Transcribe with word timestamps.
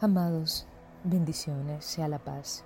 Amados, 0.00 0.64
bendiciones, 1.02 1.84
sea 1.84 2.06
la 2.06 2.20
paz. 2.20 2.62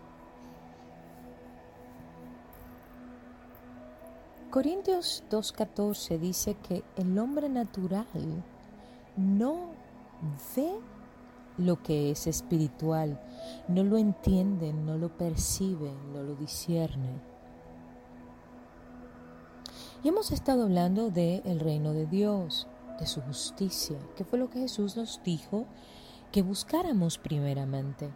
Corintios 4.51 5.25
2.14 5.31 6.19
dice 6.19 6.57
que 6.57 6.85
el 6.97 7.19
hombre 7.19 7.49
natural 7.49 8.05
no 9.17 9.71
ve 10.55 10.73
lo 11.57 11.83
que 11.83 12.11
es 12.11 12.27
espiritual, 12.27 13.19
no 13.67 13.83
lo 13.83 13.97
entiende, 13.97 14.75
no 14.75 14.99
lo 14.99 15.17
percibe, 15.17 15.91
no 16.13 16.23
lo 16.23 16.35
discierne. 16.35 17.19
Y 20.05 20.09
hemos 20.09 20.33
estado 20.33 20.65
hablando 20.65 21.09
del 21.09 21.61
reino 21.61 21.95
de 21.95 22.05
Dios, 22.05 22.69
de 23.01 23.07
su 23.07 23.23
justicia, 23.23 23.97
que 24.17 24.25
fue 24.27 24.39
lo 24.39 24.51
que 24.51 24.61
Jesús 24.61 24.99
nos 24.99 25.23
dijo 25.25 25.65
que 26.33 26.43
buscáramos 26.43 27.19
primeramente. 27.19 28.11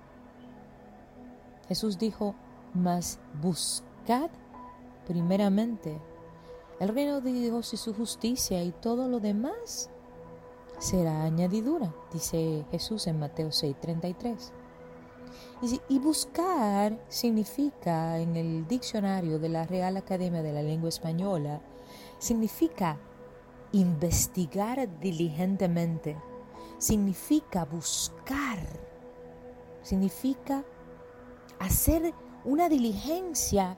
Jesús 1.68 1.98
dijo, 1.98 2.34
mas 2.74 3.18
buscad 3.40 4.30
primeramente 5.06 6.00
el 6.80 6.88
reino 6.88 7.20
de 7.20 7.32
Dios 7.32 7.72
y 7.72 7.76
su 7.76 7.94
justicia 7.94 8.62
y 8.62 8.72
todo 8.72 9.08
lo 9.08 9.20
demás 9.20 9.90
será 10.78 11.24
añadidura, 11.24 11.94
dice 12.12 12.64
Jesús 12.70 13.06
en 13.06 13.18
Mateo 13.18 13.48
6:33. 13.48 14.52
Y, 15.62 15.80
y 15.88 15.98
buscar 15.98 16.98
significa 17.08 18.18
en 18.18 18.36
el 18.36 18.66
diccionario 18.66 19.38
de 19.38 19.48
la 19.48 19.64
Real 19.64 19.96
Academia 19.96 20.42
de 20.42 20.52
la 20.52 20.62
Lengua 20.62 20.88
Española, 20.88 21.60
significa 22.18 22.98
investigar 23.72 24.88
diligentemente 25.00 26.16
significa 26.78 27.64
buscar, 27.64 28.58
significa 29.82 30.64
hacer 31.58 32.12
una 32.44 32.68
diligencia 32.68 33.76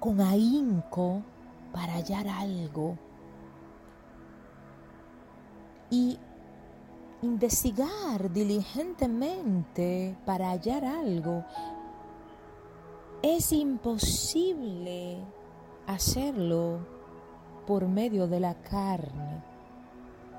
con 0.00 0.20
ahínco 0.20 1.22
para 1.72 1.94
hallar 1.94 2.28
algo 2.28 2.98
y 5.90 6.18
investigar 7.22 8.30
diligentemente 8.32 10.16
para 10.24 10.50
hallar 10.50 10.84
algo. 10.84 11.44
Es 13.22 13.52
imposible 13.52 15.18
hacerlo 15.86 16.80
por 17.66 17.86
medio 17.86 18.26
de 18.26 18.40
la 18.40 18.54
carne. 18.54 19.51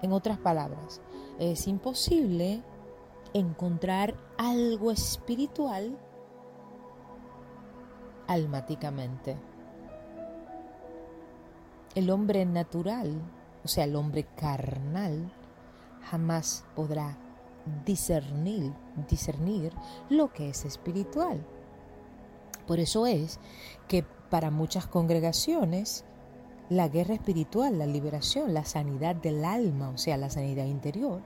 En 0.04 0.12
otras 0.12 0.38
palabras, 0.38 1.02
es 1.40 1.66
imposible 1.66 2.62
encontrar 3.34 4.16
algo 4.38 4.92
espiritual 4.92 5.98
almáticamente. 8.28 9.38
El 11.96 12.10
hombre 12.10 12.46
natural, 12.46 13.14
o 13.64 13.68
sea, 13.70 13.86
el 13.86 13.96
hombre 13.96 14.26
carnal, 14.36 15.32
jamás 16.02 16.66
podrá 16.76 17.18
discernir, 17.86 18.74
discernir 19.10 19.72
lo 20.10 20.34
que 20.34 20.50
es 20.50 20.66
espiritual. 20.66 21.46
Por 22.68 22.80
eso 22.80 23.08
es 23.08 23.40
que 23.88 24.04
para 24.30 24.52
muchas 24.52 24.86
congregaciones 24.86 26.04
la 26.70 26.88
guerra 26.88 27.14
espiritual, 27.14 27.78
la 27.78 27.86
liberación, 27.86 28.54
la 28.54 28.66
sanidad 28.66 29.16
del 29.16 29.44
alma, 29.46 29.90
o 29.90 29.98
sea, 29.98 30.18
la 30.18 30.30
sanidad 30.30 30.66
interior, 30.66 31.22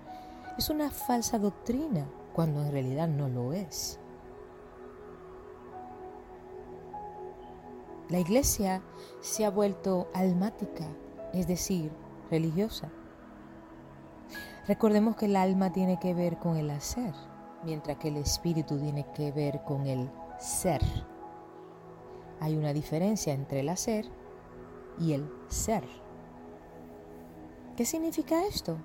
es 0.57 0.69
una 0.69 0.89
falsa 0.89 1.37
doctrina 1.37 2.07
cuando 2.33 2.63
en 2.63 2.71
realidad 2.71 3.07
no 3.07 3.29
lo 3.29 3.53
es. 3.53 3.99
La 8.09 8.19
iglesia 8.19 8.81
se 9.19 9.45
ha 9.45 9.49
vuelto 9.49 10.07
almática, 10.13 10.85
es 11.33 11.47
decir, 11.47 11.91
religiosa. 12.31 12.89
Recordemos 14.67 15.15
que 15.15 15.25
el 15.25 15.35
alma 15.35 15.71
tiene 15.71 15.99
que 15.99 16.13
ver 16.13 16.37
con 16.37 16.57
el 16.57 16.69
hacer, 16.69 17.13
mientras 17.63 17.97
que 17.97 18.07
el 18.07 18.17
espíritu 18.17 18.79
tiene 18.79 19.05
que 19.13 19.31
ver 19.31 19.61
con 19.63 19.85
el 19.87 20.09
ser. 20.39 20.81
Hay 22.39 22.55
una 22.55 22.73
diferencia 22.73 23.33
entre 23.33 23.59
el 23.61 23.69
hacer 23.69 24.09
y 24.99 25.13
el 25.13 25.29
ser. 25.47 25.83
¿Qué 27.75 27.85
significa 27.85 28.45
esto? 28.45 28.77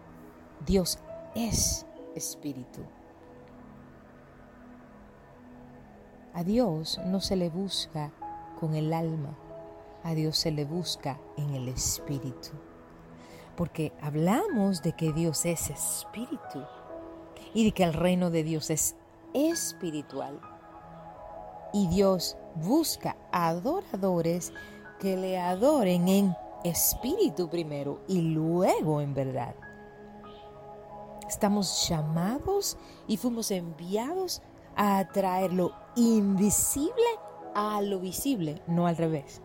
Dios 0.67 0.99
es 1.34 1.87
espíritu. 2.15 2.83
A 6.34 6.45
Dios 6.45 7.00
no 7.06 7.21
se 7.21 7.37
le 7.37 7.50
busca 7.50 8.12
con 8.59 8.75
el 8.75 8.93
alma, 8.93 9.37
a 10.03 10.15
Dios 10.15 10.39
se 10.39 10.50
le 10.50 10.65
busca 10.65 11.19
en 11.37 11.55
el 11.55 11.69
espíritu. 11.69 12.50
Porque 13.56 13.93
hablamos 14.00 14.83
de 14.83 14.93
que 14.93 15.12
Dios 15.12 15.44
es 15.44 15.71
espíritu 15.71 16.65
y 17.53 17.65
de 17.65 17.73
que 17.73 17.84
el 17.84 17.93
reino 17.93 18.31
de 18.31 18.44
Dios 18.44 18.71
es 18.71 18.97
espiritual. 19.34 20.41
Y 21.75 21.87
Dios 21.89 22.37
busca 22.55 23.17
adoradores 23.31 24.53
que 25.03 25.17
le 25.17 25.37
adoren 25.37 26.07
en 26.07 26.37
espíritu 26.63 27.51
primero 27.51 28.03
y 28.07 28.21
luego 28.21 29.01
en 29.01 29.15
verdad. 29.15 29.57
Estamos 31.29 31.89
llamados 31.89 32.79
y 33.09 33.17
fuimos 33.17 33.51
enviados 33.51 34.43
a 34.77 34.99
atraer 34.99 35.53
lo 35.53 35.73
invisible 35.97 36.93
a 37.53 37.83
lo 37.83 37.99
visible, 37.99 38.62
no 38.69 38.87
al 38.87 38.97
revés. 38.97 39.43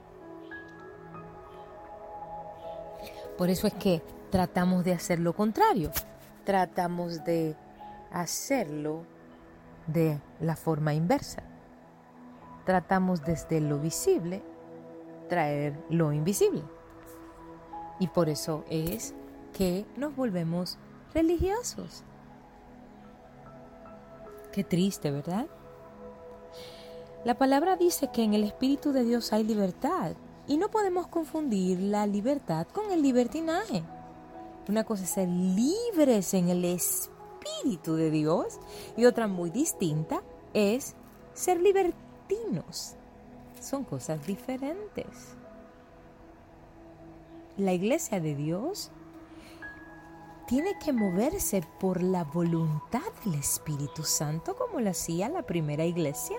Por 3.35 3.49
eso 3.49 3.65
es 3.65 3.73
que 3.73 4.03
tratamos 4.29 4.83
de 4.83 4.93
hacer 4.93 5.17
lo 5.17 5.33
contrario. 5.33 5.89
Tratamos 6.45 7.23
de 7.23 7.55
hacerlo 8.11 9.05
de 9.87 10.21
la 10.39 10.55
forma 10.55 10.93
inversa. 10.93 11.41
Tratamos 12.63 13.23
desde 13.23 13.59
lo 13.59 13.79
visible 13.79 14.43
traer 15.27 15.77
lo 15.89 16.11
invisible. 16.11 16.63
Y 17.99 18.07
por 18.07 18.29
eso 18.29 18.63
es 18.69 19.13
que 19.53 19.85
nos 19.95 20.15
volvemos 20.15 20.77
religiosos. 21.13 22.03
Qué 24.51 24.63
triste, 24.63 25.11
¿verdad? 25.11 25.47
La 27.25 27.37
palabra 27.37 27.75
dice 27.75 28.09
que 28.11 28.23
en 28.23 28.33
el 28.33 28.43
Espíritu 28.43 28.91
de 28.91 29.03
Dios 29.03 29.33
hay 29.33 29.43
libertad 29.43 30.15
y 30.47 30.57
no 30.57 30.69
podemos 30.69 31.07
confundir 31.07 31.79
la 31.79 32.07
libertad 32.07 32.67
con 32.67 32.91
el 32.91 33.01
libertinaje. 33.01 33.83
Una 34.69 34.83
cosa 34.83 35.03
es 35.03 35.09
ser 35.09 35.27
libres 35.27 36.33
en 36.33 36.49
el 36.49 36.63
Espíritu 36.65 37.95
de 37.95 38.11
Dios 38.11 38.59
y 38.95 39.05
otra 39.05 39.27
muy 39.27 39.49
distinta 39.49 40.21
es 40.53 40.95
ser 41.33 41.59
libertinos 41.61 42.96
son 43.61 43.83
cosas 43.83 44.25
diferentes. 44.25 45.35
La 47.57 47.73
iglesia 47.73 48.19
de 48.19 48.35
Dios 48.35 48.91
tiene 50.47 50.77
que 50.83 50.93
moverse 50.93 51.63
por 51.79 52.01
la 52.01 52.23
voluntad 52.23 53.01
del 53.25 53.35
Espíritu 53.35 54.03
Santo 54.03 54.55
como 54.55 54.79
lo 54.79 54.89
hacía 54.89 55.27
la 55.27 55.41
primera 55.41 55.83
iglesia. 55.83 56.37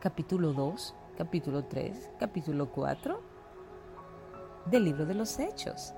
Capítulo 0.00 0.52
2, 0.52 0.94
capítulo 1.16 1.64
3, 1.64 2.10
capítulo 2.18 2.70
4 2.72 3.20
del 4.66 4.84
libro 4.84 5.06
de 5.06 5.14
los 5.14 5.38
Hechos. 5.38 5.92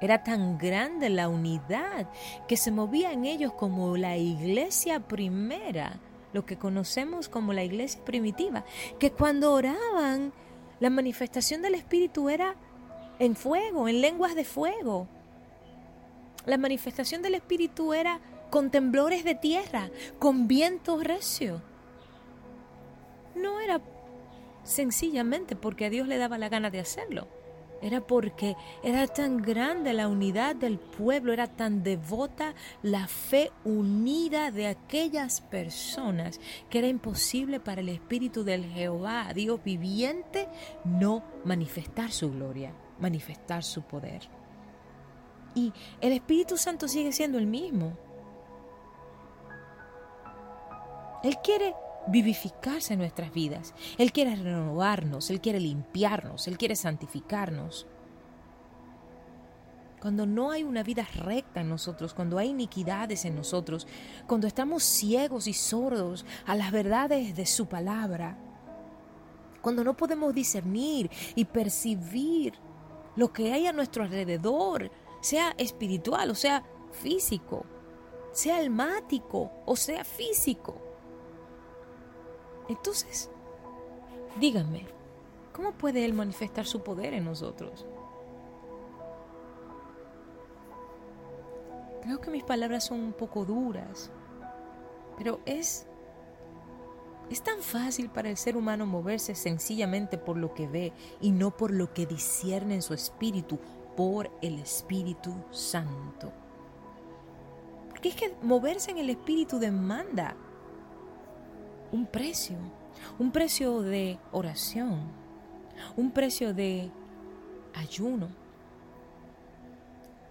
Era 0.00 0.22
tan 0.22 0.58
grande 0.58 1.08
la 1.08 1.28
unidad 1.28 2.08
que 2.46 2.56
se 2.56 2.70
movía 2.70 3.12
en 3.12 3.24
ellos 3.24 3.52
como 3.52 3.96
la 3.96 4.16
iglesia 4.16 5.00
primera 5.00 6.00
lo 6.32 6.44
que 6.44 6.56
conocemos 6.56 7.28
como 7.28 7.52
la 7.52 7.64
iglesia 7.64 8.04
primitiva, 8.04 8.64
que 8.98 9.12
cuando 9.12 9.52
oraban, 9.52 10.32
la 10.80 10.90
manifestación 10.90 11.62
del 11.62 11.74
Espíritu 11.74 12.28
era 12.28 12.56
en 13.18 13.36
fuego, 13.36 13.88
en 13.88 14.00
lenguas 14.00 14.34
de 14.34 14.44
fuego. 14.44 15.08
La 16.44 16.58
manifestación 16.58 17.22
del 17.22 17.34
Espíritu 17.34 17.94
era 17.94 18.20
con 18.50 18.70
temblores 18.70 19.24
de 19.24 19.34
tierra, 19.34 19.90
con 20.18 20.46
viento 20.46 20.98
recio. 21.02 21.62
No 23.34 23.60
era 23.60 23.80
sencillamente 24.62 25.56
porque 25.56 25.86
a 25.86 25.90
Dios 25.90 26.08
le 26.08 26.18
daba 26.18 26.38
la 26.38 26.48
gana 26.48 26.70
de 26.70 26.80
hacerlo. 26.80 27.28
Era 27.82 28.00
porque 28.00 28.56
era 28.82 29.06
tan 29.06 29.36
grande 29.38 29.92
la 29.92 30.08
unidad 30.08 30.56
del 30.56 30.78
pueblo, 30.78 31.32
era 31.32 31.46
tan 31.46 31.82
devota 31.82 32.54
la 32.82 33.06
fe 33.06 33.52
unida 33.64 34.50
de 34.50 34.66
aquellas 34.66 35.42
personas 35.42 36.40
que 36.70 36.78
era 36.78 36.88
imposible 36.88 37.60
para 37.60 37.82
el 37.82 37.90
Espíritu 37.90 38.44
del 38.44 38.64
Jehová, 38.64 39.32
Dios 39.34 39.62
viviente, 39.62 40.48
no 40.84 41.22
manifestar 41.44 42.10
su 42.12 42.32
gloria, 42.32 42.72
manifestar 42.98 43.62
su 43.62 43.82
poder. 43.82 44.22
Y 45.54 45.72
el 46.00 46.12
Espíritu 46.12 46.56
Santo 46.56 46.88
sigue 46.88 47.12
siendo 47.12 47.38
el 47.38 47.46
mismo. 47.46 47.96
Él 51.22 51.36
quiere 51.42 51.74
vivificarse 52.06 52.94
en 52.94 53.00
nuestras 53.00 53.32
vidas. 53.32 53.74
Él 53.98 54.12
quiere 54.12 54.36
renovarnos, 54.36 55.30
Él 55.30 55.40
quiere 55.40 55.60
limpiarnos, 55.60 56.46
Él 56.48 56.58
quiere 56.58 56.76
santificarnos. 56.76 57.86
Cuando 60.00 60.26
no 60.26 60.50
hay 60.50 60.62
una 60.62 60.82
vida 60.82 61.06
recta 61.16 61.62
en 61.62 61.68
nosotros, 61.68 62.14
cuando 62.14 62.38
hay 62.38 62.50
iniquidades 62.50 63.24
en 63.24 63.34
nosotros, 63.34 63.86
cuando 64.26 64.46
estamos 64.46 64.84
ciegos 64.84 65.46
y 65.46 65.52
sordos 65.52 66.24
a 66.44 66.54
las 66.54 66.70
verdades 66.70 67.34
de 67.34 67.46
su 67.46 67.66
palabra, 67.66 68.38
cuando 69.62 69.82
no 69.82 69.96
podemos 69.96 70.32
discernir 70.32 71.10
y 71.34 71.44
percibir 71.44 72.54
lo 73.16 73.32
que 73.32 73.52
hay 73.52 73.66
a 73.66 73.72
nuestro 73.72 74.04
alrededor, 74.04 74.92
sea 75.20 75.54
espiritual 75.58 76.30
o 76.30 76.34
sea 76.36 76.62
físico, 76.92 77.64
sea 78.32 78.58
almático 78.58 79.50
o 79.64 79.74
sea 79.74 80.04
físico. 80.04 80.85
Entonces, 82.68 83.30
díganme, 84.40 84.86
¿cómo 85.52 85.72
puede 85.72 86.04
Él 86.04 86.12
manifestar 86.12 86.66
su 86.66 86.82
poder 86.82 87.14
en 87.14 87.24
nosotros? 87.24 87.86
Creo 92.02 92.20
que 92.20 92.30
mis 92.30 92.44
palabras 92.44 92.84
son 92.84 93.00
un 93.00 93.12
poco 93.12 93.44
duras, 93.44 94.10
pero 95.16 95.40
es 95.44 95.86
es 97.30 97.42
tan 97.42 97.60
fácil 97.60 98.08
para 98.08 98.30
el 98.30 98.36
ser 98.36 98.56
humano 98.56 98.86
moverse 98.86 99.34
sencillamente 99.34 100.16
por 100.16 100.36
lo 100.36 100.54
que 100.54 100.68
ve 100.68 100.92
y 101.20 101.32
no 101.32 101.50
por 101.56 101.72
lo 101.72 101.92
que 101.92 102.06
discierne 102.06 102.76
en 102.76 102.82
su 102.82 102.94
espíritu, 102.94 103.58
por 103.96 104.30
el 104.42 104.60
Espíritu 104.60 105.34
Santo. 105.50 106.32
Porque 107.88 108.10
es 108.10 108.14
que 108.14 108.36
moverse 108.42 108.92
en 108.92 108.98
el 108.98 109.10
espíritu 109.10 109.58
demanda 109.58 110.36
un 111.92 112.06
precio, 112.06 112.56
un 113.18 113.30
precio 113.30 113.82
de 113.82 114.18
oración, 114.32 115.00
un 115.96 116.10
precio 116.10 116.54
de 116.54 116.90
ayuno, 117.74 118.28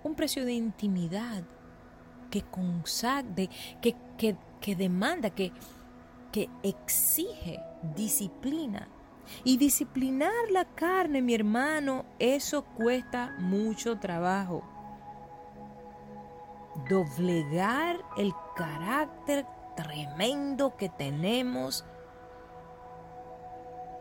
un 0.04 0.16
precio 0.16 0.46
de 0.46 0.54
intimidad 0.54 1.44
que 2.30 2.42
consagre, 2.42 3.50
que, 3.82 3.96
que, 4.18 4.36
que 4.62 4.76
demanda, 4.76 5.30
que, 5.30 5.52
que 6.32 6.50
exige 6.64 7.60
disciplina. 7.96 8.88
Y 9.44 9.58
disciplinar 9.58 10.52
la 10.52 10.66
carne, 10.66 11.22
mi 11.22 11.34
hermano, 11.34 12.06
eso 12.20 12.64
cuesta 12.64 13.36
mucho 13.40 13.98
trabajo. 13.98 14.64
Doblegar 16.88 17.98
el 18.18 18.34
carácter 18.56 19.48
tremendo 19.76 20.76
que 20.78 20.90
tenemos 20.90 21.86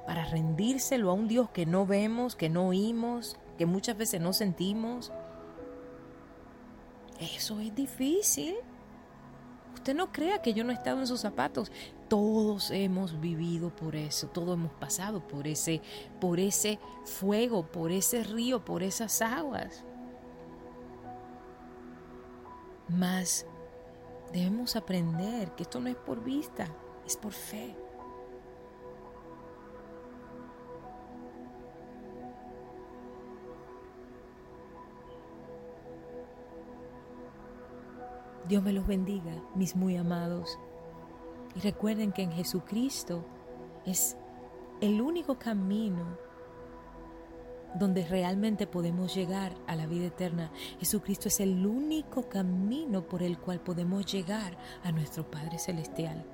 para 0.07 0.25
rendírselo 0.27 1.11
a 1.11 1.15
un 1.15 1.29
Dios 1.29 1.51
que 1.51 1.67
no 1.67 1.87
vemos, 1.87 2.37
que 2.37 2.49
no 2.49 2.69
oímos, 2.69 3.37
que 3.59 3.67
muchas 3.67 3.97
veces 3.97 4.21
no 4.21 4.33
sentimos. 4.33 5.13
Eso 7.19 7.61
es 7.61 7.75
difícil. 7.75 8.57
Usted 9.75 9.95
no 9.95 10.13
crea 10.13 10.41
que 10.41 10.55
yo 10.55 10.65
no 10.65 10.71
he 10.71 10.75
estado 10.75 11.01
en 11.01 11.07
sus 11.07 11.21
zapatos. 11.21 11.73
Todos 12.09 12.71
hemos 12.71 13.21
vivido 13.21 13.75
por 13.75 13.97
eso, 13.97 14.29
todos 14.29 14.55
hemos 14.55 14.73
pasado 14.73 15.27
por 15.27 15.47
ese, 15.47 15.81
por 16.21 16.39
ese 16.39 16.79
fuego, 17.05 17.67
por 17.67 17.91
ese 17.91 18.23
río, 18.25 18.65
por 18.65 18.83
esas 18.83 19.21
aguas. 19.23 19.85
Mas 22.89 23.47
debemos 24.35 24.75
aprender 24.75 25.53
que 25.53 25.63
esto 25.63 25.79
no 25.79 25.89
es 25.89 25.95
por 25.95 26.23
vista, 26.23 26.67
es 27.07 27.17
por 27.17 27.33
fe. 27.33 27.77
Dios 38.49 38.63
me 38.63 38.73
los 38.73 38.87
bendiga, 38.89 39.33
mis 39.55 39.77
muy 39.77 39.97
amados. 39.97 40.59
Y 41.55 41.61
recuerden 41.61 42.11
que 42.11 42.23
en 42.23 42.33
Jesucristo 42.33 43.25
es 43.87 44.17
el 44.81 45.01
único 45.01 45.39
camino 45.39 46.19
donde 47.75 48.05
realmente 48.07 48.67
podemos 48.67 49.15
llegar 49.15 49.55
a 49.67 49.77
la 49.77 49.87
vida 49.87 50.07
eterna. 50.07 50.51
Jesucristo 50.79 51.29
es 51.29 51.41
el 51.41 51.67
único 51.67 52.29
camino 52.29 53.03
por 53.07 53.23
el 53.23 53.39
cual 53.39 53.61
podemos 53.61 54.07
llegar 54.11 54.57
a 54.83 54.93
nuestro 54.93 55.31
Padre 55.31 55.59
Celestial. 55.59 56.25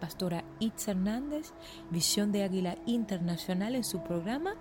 Pastora 0.00 0.44
Itz 0.58 0.88
Hernández, 0.88 1.52
Visión 1.90 2.32
de 2.32 2.42
Águila 2.42 2.76
Internacional 2.86 3.74
en 3.74 3.84
su 3.84 4.02
programa 4.02 4.54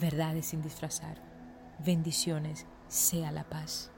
Verdades 0.00 0.46
sin 0.46 0.62
disfrazar. 0.62 1.20
Bendiciones, 1.84 2.66
sea 2.88 3.30
la 3.30 3.44
paz. 3.44 3.90